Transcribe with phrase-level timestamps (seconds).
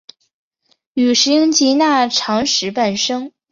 [0.95, 3.31] 与石英及钠长石伴生。